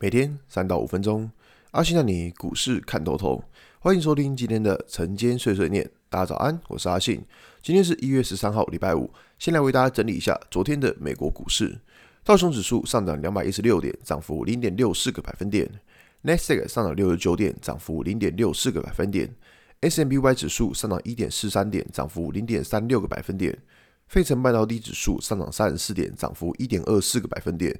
[0.00, 1.28] 每天三到五分钟，
[1.72, 3.42] 阿信带你股市看透透。
[3.80, 5.90] 欢迎收听今天的晨间碎碎念。
[6.08, 7.20] 大家早安，我是阿信。
[7.60, 9.10] 今天是一月十三号，礼拜五。
[9.40, 11.76] 先来为大家整理一下昨天的美国股市。
[12.22, 15.68] 道琼指数上涨两百一十六点，涨幅零点六四个百分点。
[16.22, 19.28] 纳斯达克上涨六十九点，涨幅零点六四个百分点。
[19.80, 23.58] S&P500 指数上涨一点四三点，涨幅零点三六个百分点。
[24.06, 27.76] 费城半导体指数上涨三十四点，涨幅一点二四个百分点。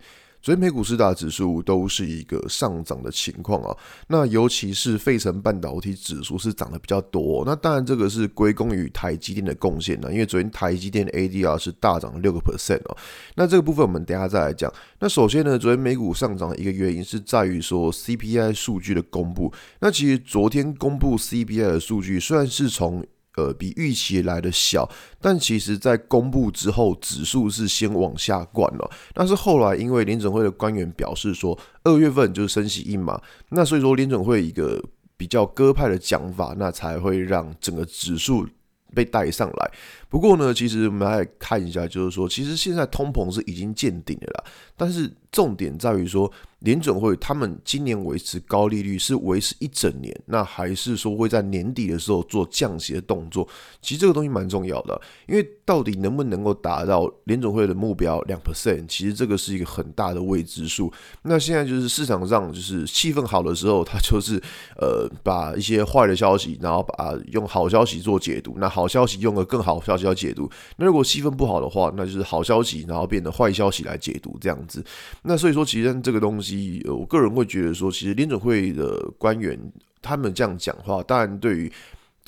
[0.48, 3.76] 昨天美股四大指数都是一个上涨的情况啊，
[4.06, 12.96] 那尤其是费城半导体指数是涨得比较多，那当然这个是归功于台积电的贡献呢，因为昨天台积电 ADR 是大涨了六个 percent 哦，
[13.34, 14.72] 那这个部分我们等下再来讲。
[15.00, 23.04] 那首先呢，昨天美股上涨一个原因是在于说 CPI 数据的公布，那其实昨天公布 CPI 的数据虽然是从
[23.38, 24.88] 呃，比预期来的小，
[25.20, 28.90] 但其实在公布之后，指数是先往下灌了。
[29.14, 34.82] 但是后来，因为联准会的官员表示说，二月份就是升息一码，那所以说联准会一个
[35.16, 38.44] 比较鸽派的讲法，那才会让整个指数
[38.92, 39.70] 被带上来。
[40.08, 44.44] 不过呢，其实我们来看一下，就是说，其实现在通膨是已经见顶了啦，
[44.76, 46.30] 但是重点在于说。
[46.62, 53.46] 联准会他们今年维持高利率是维持一整年，那还是说会在年底的时候做降息的动作？
[53.80, 60.92] 其实这个东西蛮重要的，因为到底能不能够达到联准会的目标两 percent，其实这个是一个很大的未知数。
[61.22, 64.42] 那现在就是市场上就是气氛好的时候，它就是
[64.80, 70.50] 呃把一些坏的消息，然后把用好消息做解读，那好消息用个更好消息要解读。
[70.76, 74.84] 那如果气氛不好的话，那就是好消息，然后变得坏消息来解读这样子。
[75.28, 76.82] 那所以说，其实这个东西。
[76.88, 79.60] 我个人会觉得说，其实联准会的官员
[80.00, 81.70] 他们这样讲话，当然对于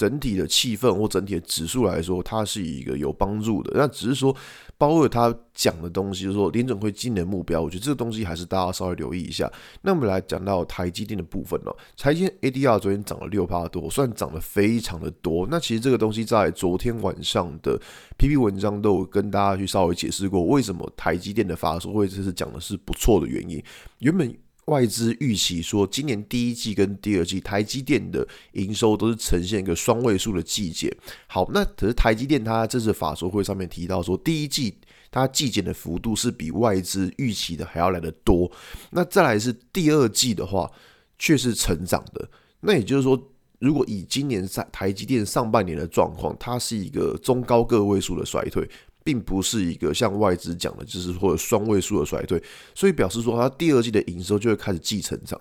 [0.01, 3.71] 整体的气氛或整体的指数来说，它是一个有帮助的。
[3.75, 4.35] 那只是说，
[4.79, 9.53] 鲍威尔他讲的东西，就是说联准会今年目标，我觉得这个东西还是大家稍微留意一下。
[9.83, 11.77] 那我们来讲到台积电的部分了。
[11.99, 15.47] 台积 ADR 昨天涨了六趴多，算涨得非常的多。
[15.51, 17.79] 那其实这个东西在昨天晚上的
[18.17, 23.63] PP 文章都有跟大家去稍微解释过，为什么台积电的发售会这次讲的是不错的原因。
[23.99, 24.35] 原本
[24.71, 30.97] 外资预期说，今年第一季跟第二季台积电的营收都是呈现一个双位数的季减。
[31.27, 34.77] 好，那可是台积电它这次法说会上面提到说，第一季
[35.11, 38.49] 它季减的幅度是比外资预期的还要来得多。
[38.91, 40.71] 那再来是第二季的话，
[41.19, 42.31] 却是成长的。
[42.61, 43.21] 那也就是说，
[43.59, 48.69] 如果以今年在台积电上半年的状况，它是一个中高个位数的衰退。
[49.03, 52.43] 并不是一个像外资讲的，就是或者双位数的衰退，
[52.75, 55.41] 所以表示说它第二季的营收就会开始继成长，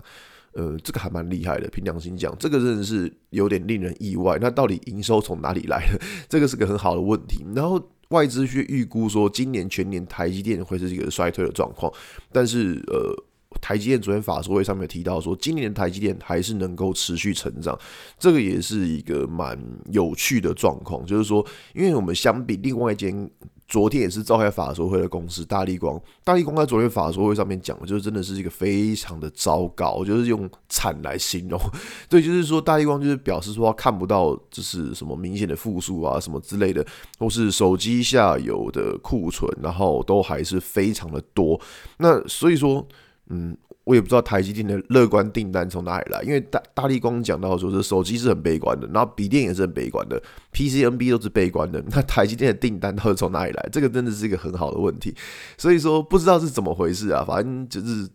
[0.53, 1.68] 呃，这个还蛮厉害的。
[1.70, 4.38] 凭良心讲，这个真的是有点令人意外。
[4.42, 6.00] 那到底营收从哪里来的？
[6.28, 7.44] 这个是个很好的问题。
[7.56, 11.91] 然后外资去预估说，今年全年台积电会是一个衰退的状况，
[12.31, 13.26] 但是呃。
[13.62, 17.78] 台积电昨天法说会上面提到说，今年的台积电还是能够持续成长，
[18.20, 19.60] 这个也是一个蛮
[19.92, 21.04] 有趣的状况。
[21.06, 21.44] 就是说，
[21.74, 23.30] 因为我们相比另外一间
[23.68, 31.59] 昨天也是召开法说会的公司大力光，大力光在昨天法说会上面讲的，就是真的是一个非常的糟糕，就是用惨来形容。
[32.08, 36.86] 对，就是说大力光就是表示说他看不到就是什么明显的复苏啊什么之类的，
[37.18, 41.59] 或是手机下游的库存，然后都还是非常的多。
[41.98, 42.88] 那所以说。
[43.29, 50.22] 嗯，我也不知道台积电的乐观订单从哪里来，因为大大力光讲到说，这手机是很悲观的，然后笔电也是很悲观的
[50.53, 53.69] ，PCNB 都是悲观的， 那台积电的订单到底从哪里来？
[53.72, 55.16] 这个真的是一个很好的问题，
[55.57, 58.07] 所以说不知道是怎么回事啊，反正就是。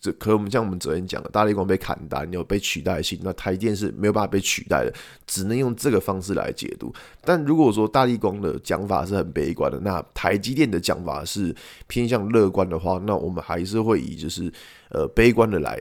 [0.00, 4.92] 这可我们像我们昨天讲的，大力光被砍单，有被取代性，那台电是没有办法被取代的，
[5.26, 6.92] 只能用这个方式来解读。
[7.24, 11.54] 但如果说大力光的讲法是很悲观的，那台积电的讲法是
[11.86, 14.52] 偏向乐观的话，那我们还是会以就是
[14.90, 15.80] 呃悲观的来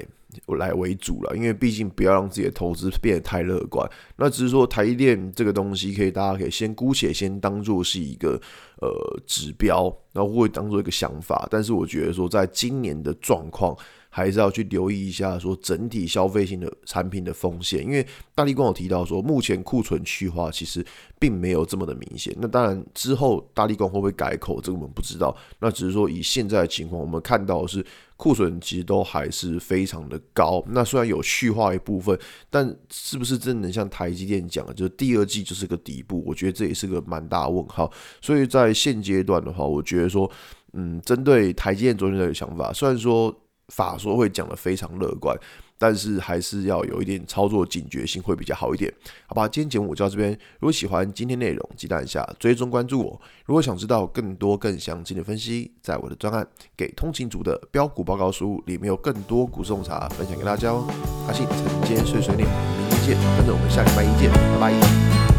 [0.57, 3.89] 来为主了，因为毕竟不要让自己的投资变得太乐观。
[4.17, 8.39] 那只是说台积电这个东西，可以大家可以先姑且先当做是一个
[8.81, 8.89] 呃
[9.25, 11.47] 指标，然后会当做一个想法。
[11.49, 13.75] 但是我觉得说，在今年的状况。
[14.09, 20.83] 还是要去留意一下，说整体消费性的产品的风险，因为大力光有提到说，目前库存去化其实
[21.19, 22.35] 并没有这么的明显。
[22.39, 25.35] 那当然之后大力光会不会改口，这个我们不知道。
[25.59, 30.63] 那只是说以现在的情况，我们看到是库存其实都还是非常的高。
[30.67, 32.17] 那虽然有去化一部分，
[32.49, 36.23] 但是不是真的能像台积电讲的，就是第二季就是个底部？
[36.25, 37.91] 我觉得这也是个蛮大问号。
[38.21, 40.29] 所以在现阶段的话，我觉得说，
[40.73, 43.35] 嗯，针对台积电昨天的想法，虽然说。
[43.73, 45.37] 法说会讲得非常乐观，
[45.77, 48.93] 但是还是要有一点操作警觉性会比较好一点，
[49.25, 49.47] 好吧？
[49.47, 53.21] 今天节目就到这边，如果喜欢今天内容，记得按下追踪关注我。
[53.45, 56.43] 如果想知道更多更详尽的分析，在我的专案
[56.75, 60.87] 《给通勤族的标股报告书》里面有更多股市洞察分享给大家哦。
[61.27, 65.36] 阿信晨间碎碎念，明天见，跟着我们下礼拜一见，拜拜。